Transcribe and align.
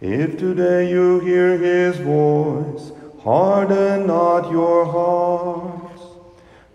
If 0.00 0.38
today 0.38 0.90
you 0.90 1.18
hear 1.18 1.58
his 1.58 1.96
voice, 1.96 2.92
harden 3.20 4.06
not 4.06 4.48
your 4.48 4.84
hearts. 4.84 6.02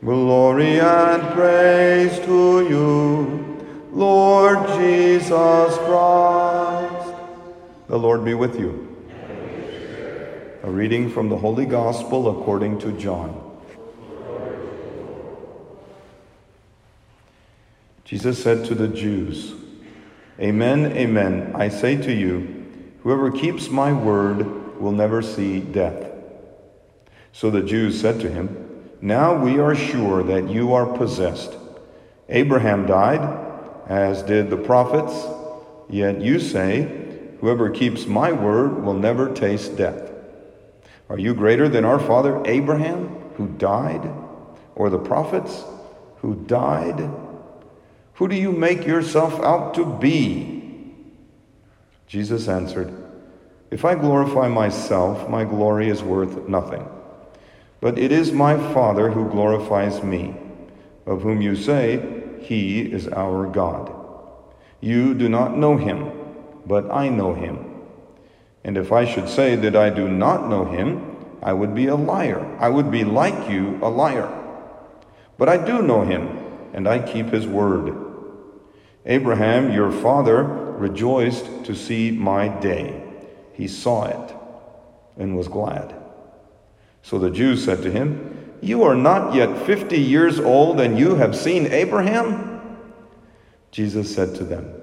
Glory 0.02 0.82
and 0.82 1.24
praise 1.34 2.20
to 2.26 2.68
you, 2.68 3.66
Lord 3.94 4.68
Jesus 4.78 5.78
Christ. 5.78 7.16
The 7.88 7.98
Lord 7.98 8.26
be 8.26 8.34
with 8.34 8.60
you. 8.60 8.90
A 10.64 10.70
reading 10.70 11.10
from 11.10 11.30
the 11.30 11.38
Holy 11.38 11.66
Gospel 11.66 12.28
according 12.42 12.80
to 12.80 12.92
John. 12.92 13.40
Jesus 18.04 18.44
said 18.44 18.66
to 18.66 18.76
the 18.76 18.90
Jews, 18.90 19.54
Amen, 20.42 20.92
amen, 20.92 21.54
I 21.56 21.70
say 21.70 21.96
to 21.96 22.12
you, 22.12 22.63
whoever 23.04 23.32
keeps 23.32 23.70
my 23.70 23.94
word 23.94 24.80
will 24.80 24.92
never 24.92 25.22
see 25.22 25.60
death. 25.60 26.12
So 27.32 27.52
the 27.52 27.62
Jews 27.62 28.00
said 28.00 28.20
to 28.22 28.30
him, 28.30 28.90
Now 29.02 29.36
we 29.36 29.60
are 29.60 29.76
sure 29.76 30.24
that 30.24 30.50
you 30.50 30.74
are 30.74 30.98
possessed. 30.98 31.58
Abraham 32.30 32.86
died, 32.86 33.22
as 33.88 34.24
did 34.24 34.50
the 34.50 34.58
prophets, 34.58 35.28
yet 35.90 36.22
you 36.22 36.40
say, 36.40 37.02
Whoever 37.42 37.70
keeps 37.70 38.06
my 38.06 38.32
word 38.32 38.84
will 38.84 38.94
never 38.94 39.34
taste 39.34 39.76
death. 39.76 40.12
Are 41.10 41.20
you 41.20 41.34
greater 41.34 41.68
than 41.68 41.84
our 41.84 42.00
father 42.00 42.42
Abraham, 42.46 43.10
who 43.36 43.48
died, 43.48 44.10
or 44.76 44.90
the 44.90 44.98
prophets 44.98 45.64
who 46.22 46.36
died? 46.36 47.10
Who 48.14 48.28
do 48.30 48.36
you 48.36 48.54
make 48.54 48.88
yourself 48.88 49.42
out 49.42 49.74
to 49.74 49.86
be? 49.86 50.63
Jesus 52.08 52.48
answered, 52.48 52.94
If 53.72 53.86
I 53.86 53.96
glorify 53.96 54.48
myself, 54.48 55.30
my 55.30 55.44
glory 55.44 55.90
is 55.90 56.04
worth 56.04 56.48
nothing. 56.48 56.88
But 57.82 58.00
it 58.00 58.12
is 58.12 58.32
my 58.32 58.56
Father 58.74 59.10
who 59.10 59.30
glorifies 59.30 60.04
me, 60.04 60.36
of 61.06 61.22
whom 61.22 61.42
you 61.42 61.56
say, 61.56 62.24
He 62.42 62.82
is 62.82 63.08
our 63.08 63.48
God. 63.48 63.94
You 64.80 65.14
do 65.14 65.30
not 65.30 65.58
know 65.58 65.78
him, 65.78 66.12
but 66.66 66.92
I 66.92 67.10
know 67.10 67.34
him. 67.34 67.74
And 68.64 68.78
if 68.78 68.92
I 68.92 69.06
should 69.06 69.28
say 69.28 69.56
that 69.56 69.76
I 69.76 69.90
do 69.90 70.08
not 70.08 70.50
know 70.50 70.66
him, 70.66 71.16
I 71.42 71.52
would 71.52 71.76
be 71.76 71.88
a 71.88 71.96
liar. 71.96 72.46
I 72.60 72.70
would 72.70 72.90
be 72.90 73.04
like 73.04 73.50
you, 73.50 73.80
a 73.82 73.90
liar. 73.90 74.32
But 75.38 75.50
I 75.50 75.58
do 75.58 75.82
know 75.82 76.04
him, 76.04 76.40
and 76.74 76.88
I 76.88 77.00
keep 77.00 77.28
his 77.28 77.48
word. 77.48 77.96
Abraham, 79.06 79.74
your 79.74 79.92
father, 79.92 80.63
rejoiced 80.80 81.66
to 81.66 81.76
see 81.76 82.12
my 82.12 82.48
day. 82.48 83.04
He 83.54 83.68
saw 83.68 84.06
it 84.06 84.36
and 85.18 85.38
was 85.38 85.48
glad. 85.48 85.96
So 87.02 87.20
the 87.20 87.32
Jews 87.32 87.64
said 87.64 87.82
to 87.84 87.92
him, 87.92 88.56
You 88.62 88.84
are 88.84 88.96
not 88.96 89.36
yet 89.36 89.66
fifty 89.66 90.00
years 90.00 90.40
old, 90.40 90.80
and 90.80 90.98
you 90.98 91.16
have 91.16 91.36
seen 91.36 91.68
Abraham? 91.68 92.78
Jesus 93.72 94.14
said 94.14 94.36
to 94.36 94.44
them, 94.44 94.74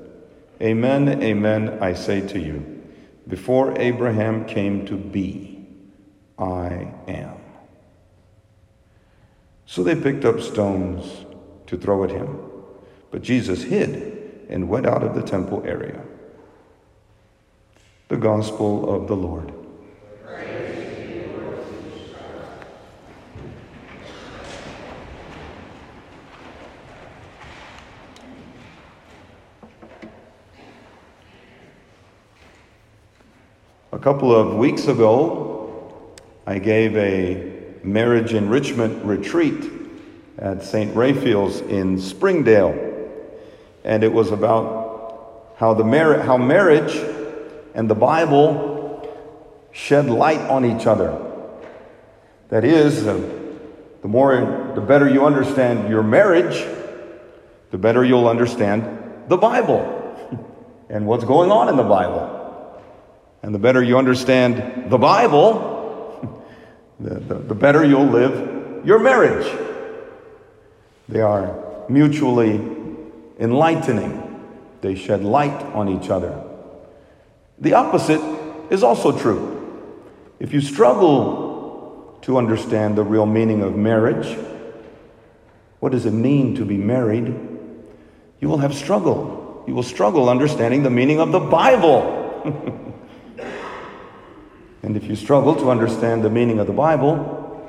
Amen, 0.60 1.22
amen, 1.22 1.78
I 1.80 1.94
say 1.94 2.20
to 2.28 2.38
you. 2.38 2.82
Before 3.26 3.78
Abraham 3.78 4.44
came 4.44 4.84
to 4.86 4.96
be, 4.96 5.66
I 6.38 6.92
am. 7.06 7.36
So 9.64 9.82
they 9.82 9.94
picked 9.94 10.24
up 10.24 10.40
stones 10.40 11.24
to 11.68 11.78
throw 11.78 12.02
at 12.04 12.10
him. 12.10 12.40
But 13.10 13.22
Jesus 13.22 13.62
hid 13.62 14.09
and 14.50 14.68
went 14.68 14.84
out 14.84 15.02
of 15.04 15.14
the 15.14 15.22
temple 15.22 15.62
area. 15.64 16.02
The 18.08 18.16
Gospel 18.16 18.92
of 18.92 19.06
the 19.06 19.14
Lord. 19.14 19.54
A 33.92 33.98
couple 34.02 34.34
of 34.34 34.56
weeks 34.56 34.88
ago, 34.88 36.16
I 36.46 36.58
gave 36.58 36.96
a 36.96 37.52
marriage 37.84 38.34
enrichment 38.34 39.04
retreat 39.04 39.70
at 40.38 40.64
St. 40.64 40.96
Raphael's 40.96 41.60
in 41.60 42.00
Springdale. 42.00 42.89
And 43.84 44.04
it 44.04 44.12
was 44.12 44.30
about 44.30 45.54
how, 45.56 45.74
the 45.74 45.84
mar- 45.84 46.20
how 46.20 46.36
marriage 46.36 46.94
and 47.74 47.88
the 47.88 47.94
Bible 47.94 49.08
shed 49.72 50.06
light 50.06 50.40
on 50.40 50.64
each 50.64 50.86
other. 50.86 51.18
That 52.48 52.64
is, 52.64 53.06
uh, 53.06 53.14
the 54.02 54.08
more, 54.08 54.72
the 54.74 54.80
better 54.80 55.08
you 55.08 55.24
understand 55.24 55.88
your 55.88 56.02
marriage, 56.02 56.66
the 57.70 57.78
better 57.78 58.04
you'll 58.04 58.28
understand 58.28 59.28
the 59.28 59.36
Bible 59.36 59.96
and 60.88 61.06
what's 61.06 61.24
going 61.24 61.50
on 61.50 61.68
in 61.68 61.76
the 61.76 61.84
Bible. 61.84 62.38
And 63.42 63.54
the 63.54 63.58
better 63.58 63.82
you 63.82 63.96
understand 63.96 64.90
the 64.90 64.98
Bible, 64.98 66.44
the, 67.00 67.14
the, 67.14 67.34
the, 67.34 67.54
better 67.54 67.84
you'll 67.84 68.06
live 68.06 68.84
your 68.84 68.98
marriage. 68.98 69.46
They 71.08 71.20
are 71.20 71.86
mutually 71.88 72.58
enlightening, 73.40 74.46
they 74.82 74.94
shed 74.94 75.24
light 75.24 75.62
on 75.74 75.88
each 75.88 76.10
other. 76.10 76.44
The 77.58 77.74
opposite 77.74 78.20
is 78.70 78.82
also 78.82 79.18
true. 79.18 79.56
If 80.38 80.52
you 80.52 80.60
struggle 80.60 82.18
to 82.22 82.38
understand 82.38 82.96
the 82.96 83.02
real 83.02 83.26
meaning 83.26 83.62
of 83.62 83.76
marriage, 83.76 84.38
what 85.80 85.92
does 85.92 86.06
it 86.06 86.12
mean 86.12 86.54
to 86.54 86.64
be 86.64 86.76
married? 86.76 87.26
You 88.38 88.48
will 88.48 88.58
have 88.58 88.74
struggle. 88.74 89.64
You 89.66 89.74
will 89.74 89.82
struggle 89.82 90.28
understanding 90.28 90.82
the 90.82 90.90
meaning 90.90 91.20
of 91.20 91.32
the 91.32 91.40
Bible. 91.40 92.86
And 94.82 94.96
if 94.96 95.04
you 95.04 95.14
struggle 95.14 95.54
to 95.56 95.70
understand 95.70 96.24
the 96.24 96.30
meaning 96.30 96.58
of 96.58 96.66
the 96.66 96.72
Bible, 96.72 97.68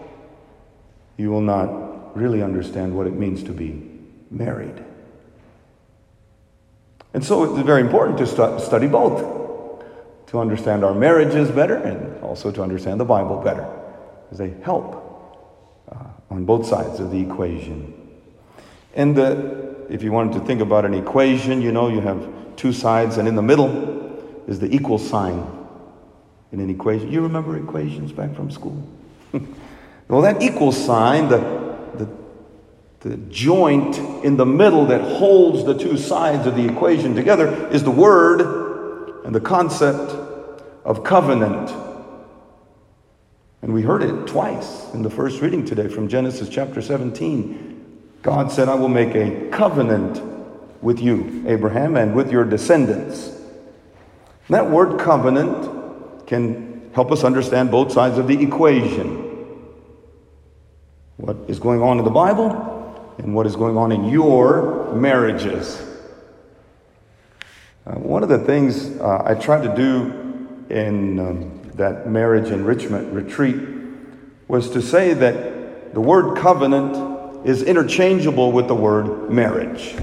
you 1.18 1.30
will 1.30 1.42
not 1.42 2.16
really 2.16 2.42
understand 2.42 2.96
what 2.96 3.06
it 3.08 3.14
means 3.14 3.44
to 3.44 3.52
be 3.52 4.00
married. 4.30 4.84
And 7.14 7.24
so 7.24 7.44
it's 7.44 7.66
very 7.66 7.82
important 7.82 8.18
to 8.20 8.28
stu- 8.28 8.60
study 8.60 8.88
both 8.88 9.42
to 10.28 10.40
understand 10.40 10.84
our 10.84 10.94
marriages 10.94 11.52
better 11.52 11.76
and 11.76 12.24
also 12.24 12.52
to 12.52 12.64
understand 12.64 13.00
the 13.00 13.06
Bible 13.06 13.42
better, 13.42 13.68
because 14.24 14.38
they 14.38 14.52
help 14.64 14.96
uh, 15.92 16.06
on 16.30 16.46
both 16.46 16.66
sides 16.66 17.00
of 17.00 17.12
the 17.12 17.20
equation. 17.20 17.94
And 18.96 19.16
the, 19.16 19.76
if 19.90 20.04
you 20.04 20.12
wanted 20.12 20.40
to 20.40 20.46
think 20.46 20.62
about 20.62 20.86
an 20.86 20.94
equation, 20.94 21.62
you 21.62 21.72
know, 21.72 21.90
you 21.90 22.00
have 22.00 22.30
two 22.56 22.72
sides, 22.72 23.18
and 23.18 23.28
in 23.28 23.36
the 23.36 23.42
middle 23.42 24.44
is 24.48 24.60
the 24.60 24.74
equal 24.74 24.98
sign 24.98 25.46
in 26.52 26.60
an 26.60 26.70
equation. 26.70 27.12
You 27.12 27.22
remember 27.22 27.58
equations 27.58 28.12
back 28.12 28.36
from 28.36 28.52
school? 28.52 28.88
well, 30.08 30.22
that 30.22 30.42
equal 30.42 30.72
sign, 30.72 31.30
the, 31.30 31.40
the, 31.96 32.06
the 33.02 33.18
joint 33.18 33.98
in 34.24 34.38
the 34.38 34.46
middle 34.46 34.86
that 34.86 35.02
holds 35.02 35.66
the 35.66 35.76
two 35.76 35.98
sides 35.98 36.46
of 36.46 36.56
the 36.56 36.68
equation 36.68 37.16
together 37.16 37.68
is 37.70 37.84
the 37.84 37.92
word 37.92 39.26
and 39.26 39.34
the 39.34 39.42
concept 39.42 40.12
of 40.86 41.04
covenant. 41.04 41.76
And 43.64 43.74
we 43.74 43.82
heard 43.82 44.04
it 44.04 44.28
twice 44.28 44.94
in 44.94 45.02
the 45.02 45.10
first 45.10 45.42
reading 45.42 45.66
today 45.66 45.88
from 45.88 46.08
Genesis 46.08 46.48
chapter 46.48 46.80
17. 46.80 48.20
God 48.22 48.52
said, 48.52 48.70
I 48.70 48.76
will 48.76 48.88
make 48.88 49.16
a 49.16 49.50
covenant 49.50 50.22
with 50.84 51.00
you, 51.00 51.44
Abraham, 51.48 51.96
and 51.96 52.16
with 52.16 52.32
your 52.32 52.44
descendants. 52.44 53.32
that 54.50 54.70
word 54.70 55.00
covenant 55.00 56.28
can 56.28 56.92
help 56.94 57.12
us 57.12 57.24
understand 57.24 57.72
both 57.72 57.92
sides 57.92 58.20
of 58.20 58.28
the 58.28 58.44
equation. 58.44 59.18
What 61.18 61.38
is 61.48 61.60
going 61.60 61.82
on 61.82 61.98
in 61.98 62.06
the 62.06 62.12
Bible 62.12 62.71
and 63.22 63.36
what 63.36 63.46
is 63.46 63.56
going 63.56 63.78
on 63.78 63.92
in 63.92 64.06
your 64.06 64.94
marriages. 64.96 65.80
Uh, 67.86 67.92
one 67.94 68.24
of 68.24 68.30
the 68.30 68.40
things 68.40 69.00
uh, 69.00 69.24
I 69.26 69.36
tried 69.36 69.64
to 69.64 69.76
do 69.76 70.66
in 70.70 71.20
um, 71.20 71.62
that 71.76 72.08
marriage 72.08 72.50
enrichment 72.50 73.14
retreat 73.14 73.58
was 74.48 74.72
to 74.72 74.82
say 74.82 75.14
that 75.14 75.94
the 75.94 76.02
word 76.02 76.38
covenant 76.38 77.46
is 77.46 77.64
interchangeable 77.64 78.52
with 78.52 78.68
the 78.68 78.76
word 78.76 79.30
marriage. 79.30 79.96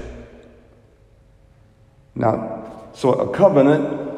Now, 2.15 2.89
so 2.93 3.13
a 3.13 3.35
covenant 3.35 4.17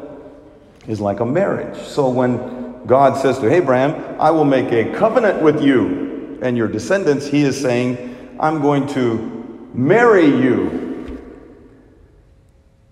is 0.86 1.00
like 1.00 1.20
a 1.20 1.26
marriage. 1.26 1.80
So 1.82 2.08
when 2.08 2.86
God 2.86 3.20
says 3.20 3.38
to 3.40 3.52
Abraham, 3.52 4.20
I 4.20 4.30
will 4.30 4.44
make 4.44 4.72
a 4.72 4.96
covenant 4.96 5.42
with 5.42 5.62
you 5.62 6.38
and 6.42 6.56
your 6.56 6.68
descendants, 6.68 7.26
he 7.26 7.42
is 7.42 7.60
saying, 7.60 8.11
I'm 8.42 8.60
going 8.60 8.88
to 8.88 9.70
marry 9.72 10.26
you 10.26 11.16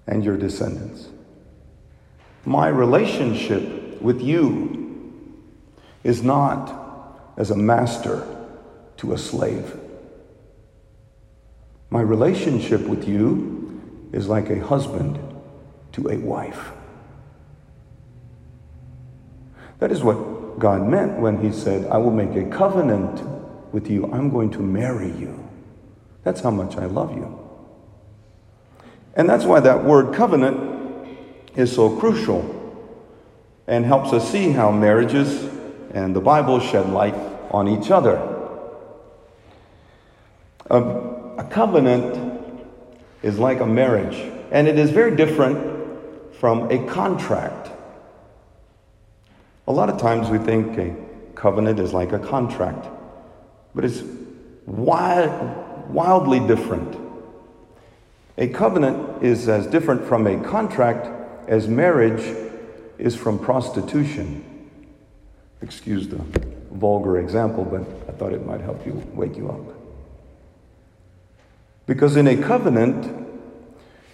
and 0.06 0.24
your 0.24 0.36
descendants. 0.36 1.08
My 2.44 2.68
relationship 2.68 4.00
with 4.00 4.22
you 4.22 5.12
is 6.04 6.22
not 6.22 7.32
as 7.36 7.50
a 7.50 7.56
master 7.56 8.24
to 8.98 9.12
a 9.12 9.18
slave. 9.18 9.76
My 11.90 12.00
relationship 12.00 12.82
with 12.82 13.08
you 13.08 14.08
is 14.12 14.28
like 14.28 14.50
a 14.50 14.64
husband 14.64 15.18
to 15.92 16.10
a 16.10 16.16
wife. 16.16 16.70
That 19.80 19.90
is 19.90 20.04
what 20.04 20.60
God 20.60 20.86
meant 20.86 21.18
when 21.18 21.42
He 21.42 21.50
said, 21.50 21.90
I 21.90 21.96
will 21.96 22.12
make 22.12 22.36
a 22.36 22.48
covenant 22.56 23.39
with 23.72 23.90
you. 23.90 24.10
I'm 24.12 24.30
going 24.30 24.50
to 24.52 24.60
marry 24.60 25.10
you. 25.12 25.48
That's 26.22 26.40
how 26.40 26.50
much 26.50 26.76
I 26.76 26.86
love 26.86 27.14
you. 27.16 27.38
And 29.14 29.28
that's 29.28 29.44
why 29.44 29.60
that 29.60 29.84
word 29.84 30.14
covenant 30.14 31.08
is 31.56 31.74
so 31.74 31.96
crucial 31.96 32.56
and 33.66 33.84
helps 33.84 34.12
us 34.12 34.30
see 34.30 34.50
how 34.50 34.70
marriages 34.70 35.48
and 35.92 36.14
the 36.14 36.20
Bible 36.20 36.60
shed 36.60 36.88
light 36.90 37.14
on 37.50 37.68
each 37.68 37.90
other. 37.90 38.16
A, 40.66 40.80
a 41.38 41.46
covenant 41.50 42.60
is 43.22 43.38
like 43.38 43.60
a 43.60 43.66
marriage, 43.66 44.16
and 44.50 44.68
it 44.68 44.78
is 44.78 44.90
very 44.90 45.16
different 45.16 46.34
from 46.36 46.70
a 46.70 46.86
contract. 46.86 47.70
A 49.66 49.72
lot 49.72 49.90
of 49.90 50.00
times 50.00 50.30
we 50.30 50.38
think 50.38 50.78
a 50.78 50.94
covenant 51.34 51.78
is 51.78 51.92
like 51.92 52.12
a 52.12 52.18
contract, 52.18 52.86
but 53.74 53.84
it's 53.84 54.02
wild, 54.66 55.90
wildly 55.90 56.40
different. 56.40 56.96
A 58.38 58.48
covenant 58.48 59.22
is 59.22 59.48
as 59.48 59.66
different 59.66 60.04
from 60.04 60.26
a 60.26 60.42
contract 60.42 61.08
as 61.48 61.68
marriage 61.68 62.22
is 62.98 63.16
from 63.16 63.38
prostitution. 63.38 64.44
Excuse 65.62 66.08
the 66.08 66.20
vulgar 66.70 67.18
example, 67.18 67.64
but 67.64 67.82
I 68.08 68.16
thought 68.16 68.32
it 68.32 68.46
might 68.46 68.60
help 68.60 68.86
you 68.86 68.94
wake 69.14 69.36
you 69.36 69.50
up. 69.50 69.76
Because 71.86 72.16
in 72.16 72.28
a 72.28 72.36
covenant, 72.36 73.28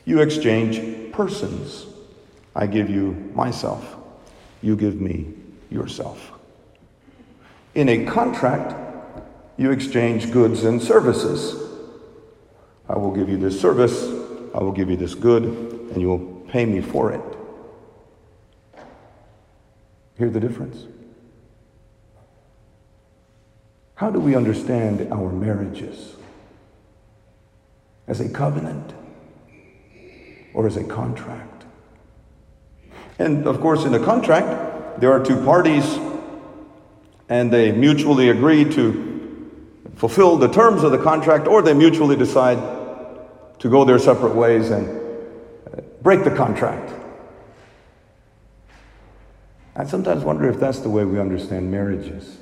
you 0.04 0.20
exchange 0.20 1.12
persons. 1.12 1.86
I 2.54 2.66
give 2.66 2.88
you 2.88 3.30
myself, 3.34 3.96
you 4.62 4.76
give 4.76 5.00
me 5.00 5.34
yourself. 5.70 6.32
In 7.74 7.88
a 7.90 8.06
contract, 8.06 8.85
you 9.56 9.70
exchange 9.70 10.30
goods 10.32 10.64
and 10.64 10.82
services. 10.82 11.62
I 12.88 12.96
will 12.96 13.12
give 13.12 13.28
you 13.28 13.36
this 13.36 13.60
service, 13.60 14.04
I 14.54 14.58
will 14.60 14.72
give 14.72 14.90
you 14.90 14.96
this 14.96 15.14
good, 15.14 15.44
and 15.44 16.00
you 16.00 16.08
will 16.08 16.44
pay 16.48 16.64
me 16.66 16.80
for 16.80 17.12
it. 17.12 17.20
Hear 20.18 20.30
the 20.30 20.40
difference? 20.40 20.84
How 23.96 24.10
do 24.10 24.20
we 24.20 24.34
understand 24.34 25.12
our 25.12 25.32
marriages? 25.32 26.14
As 28.06 28.20
a 28.20 28.28
covenant 28.28 28.94
or 30.54 30.66
as 30.66 30.76
a 30.76 30.84
contract? 30.84 31.64
And 33.18 33.46
of 33.46 33.60
course, 33.60 33.84
in 33.84 33.94
a 33.94 34.04
contract, 34.04 35.00
there 35.00 35.12
are 35.12 35.24
two 35.24 35.42
parties 35.44 35.98
and 37.28 37.52
they 37.52 37.72
mutually 37.72 38.28
agree 38.28 38.64
to 38.74 39.15
fulfill 39.96 40.36
the 40.36 40.48
terms 40.48 40.82
of 40.82 40.92
the 40.92 40.98
contract 40.98 41.48
or 41.48 41.62
they 41.62 41.74
mutually 41.74 42.16
decide 42.16 42.58
to 43.58 43.68
go 43.68 43.84
their 43.84 43.98
separate 43.98 44.34
ways 44.34 44.70
and 44.70 44.86
uh, 44.86 45.80
break 46.02 46.22
the 46.22 46.30
contract. 46.30 46.92
I 49.74 49.84
sometimes 49.84 50.22
wonder 50.22 50.48
if 50.48 50.60
that's 50.60 50.78
the 50.80 50.88
way 50.88 51.04
we 51.04 51.18
understand 51.18 51.70
marriages 51.70 52.38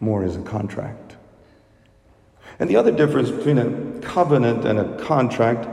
more 0.00 0.22
as 0.22 0.36
a 0.36 0.42
contract. 0.42 1.16
And 2.60 2.68
the 2.68 2.76
other 2.76 2.92
difference 2.92 3.30
between 3.30 3.58
a 3.58 4.00
covenant 4.00 4.64
and 4.64 4.78
a 4.78 5.04
contract, 5.04 5.68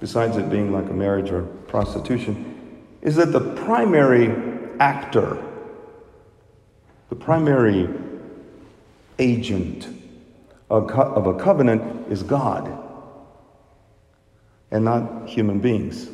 besides 0.00 0.36
it 0.36 0.50
being 0.50 0.72
like 0.72 0.88
a 0.90 0.92
marriage 0.92 1.30
or 1.30 1.42
prostitution, 1.42 2.82
is 3.02 3.16
that 3.16 3.32
the 3.32 3.40
primary 3.40 4.34
actor, 4.80 5.42
the 7.08 7.16
primary 7.16 7.88
agent 9.18 9.88
of 10.70 11.26
a 11.26 11.34
covenant 11.34 12.10
is 12.10 12.22
God 12.22 12.80
and 14.70 14.84
not 14.84 15.28
human 15.28 15.60
beings. 15.60 16.08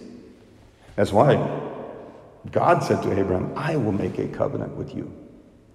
That's 0.96 1.12
why 1.12 1.36
God 2.50 2.82
said 2.82 3.02
to 3.02 3.18
Abraham, 3.18 3.52
I 3.56 3.76
will 3.76 3.92
make 3.92 4.18
a 4.18 4.28
covenant 4.28 4.76
with 4.76 4.94
you. 4.94 5.12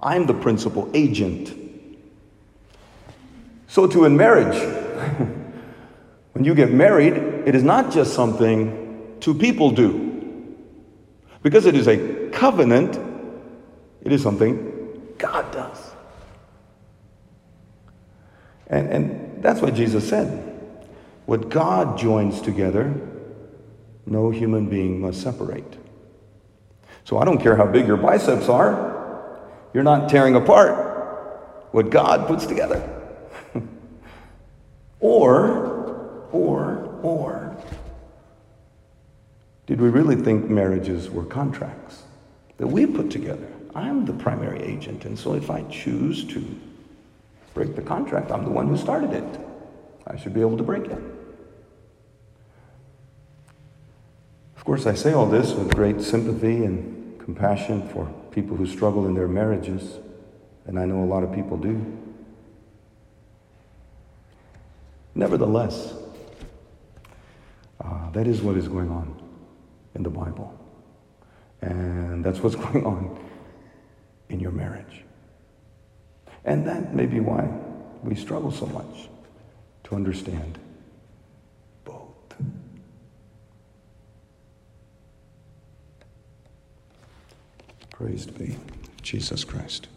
I'm 0.02 0.26
the 0.26 0.34
principal 0.34 0.90
agent. 0.94 1.54
So, 3.68 3.88
too, 3.88 4.06
in 4.06 4.16
marriage, 4.16 4.56
when 6.34 6.46
you 6.46 6.54
get 6.54 6.72
married, 6.72 7.14
it 7.14 7.56
is 7.56 7.64
not 7.64 7.92
just 7.92 8.14
something 8.14 9.18
two 9.20 9.34
people 9.34 9.72
do. 9.72 10.06
Because 11.42 11.66
it 11.66 11.76
is 11.76 11.88
a 11.88 12.30
covenant, 12.30 13.00
it 14.04 14.12
is 14.12 14.22
something 14.22 15.14
God 15.18 15.52
does. 15.52 15.85
And, 18.68 18.90
and 18.90 19.44
that's 19.44 19.62
what 19.62 19.76
Jesus 19.76 20.08
said. 20.08 20.42
What 21.26 21.50
God 21.50 21.98
joins 21.98 22.42
together, 22.42 22.94
no 24.06 24.30
human 24.30 24.70
being 24.70 25.02
must 25.02 25.22
separate. 25.22 25.78
So 27.04 27.18
I 27.18 27.26
don't 27.26 27.40
care 27.40 27.56
how 27.56 27.66
big 27.66 27.88
your 27.88 27.98
biceps 27.98 28.50
are, 28.50 29.40
you're 29.74 29.84
not 29.84 30.10
tearing 30.10 30.36
apart 30.36 30.86
what 31.72 31.90
God 31.90 32.28
puts 32.28 32.46
together. 32.46 32.82
or, 35.00 36.28
or, 36.32 37.00
or, 37.04 37.58
did 39.68 39.82
we 39.82 39.90
really 39.90 40.16
think 40.16 40.50
marriages 40.50 41.10
were 41.10 41.26
contracts 41.26 42.04
that 42.58 42.68
we 42.68 42.86
put 42.86 43.10
together? 43.10 43.48
I'm 43.74 44.06
the 44.06 44.14
primary 44.14 44.62
agent, 44.62 45.06
and 45.06 45.20
so 45.20 45.34
if 45.34 45.50
I 45.50 45.64
choose 45.64 46.24
to 46.26 46.46
break 47.56 47.76
the 47.76 47.82
contract, 47.82 48.32
I'm 48.32 48.44
the 48.44 48.52
one 48.52 48.68
who 48.68 48.78
started 48.78 49.14
it. 49.14 49.40
I 50.06 50.18
should 50.18 50.34
be 50.34 50.42
able 50.42 50.58
to 50.58 50.64
break 50.64 50.86
it. 50.86 51.02
Of 54.56 54.66
course, 54.66 54.86
I 54.86 54.94
say 54.94 55.14
all 55.14 55.26
this 55.26 55.54
with 55.54 55.74
great 55.74 56.02
sympathy 56.02 56.66
and 56.66 57.20
compassion 57.20 57.88
for 57.90 58.14
people 58.30 58.58
who 58.58 58.68
struggle 58.68 59.08
in 59.08 59.16
their 59.16 59.30
marriages, 59.30 60.00
and 60.66 60.78
I 60.78 60.86
know 60.86 61.04
a 61.04 61.06
lot 61.06 61.24
of 61.24 61.34
people 61.34 61.56
do. 61.56 61.98
Nevertheless, 65.16 65.94
uh, 67.80 68.10
that 68.12 68.28
is 68.28 68.42
what 68.42 68.58
is 68.58 68.68
going 68.68 68.90
on 68.90 69.22
in 69.96 70.04
the 70.04 70.10
Bible. 70.10 70.54
And 71.62 72.24
that's 72.24 72.42
what's 72.42 72.56
going 72.68 72.86
on 72.86 73.18
in 74.28 74.42
your 74.42 74.52
marriage. 74.52 75.05
And 76.46 76.66
that 76.68 76.94
may 76.94 77.08
be 77.08 77.20
why 77.20 77.50
we 78.04 78.16
struggle 78.16 78.52
so 78.52 78.68
much 78.68 79.10
to 79.86 79.96
understand 79.96 80.60
both. 81.84 82.06
Praised 87.90 88.38
be 88.38 88.58
Jesus 89.02 89.44
Christ. 89.44 89.88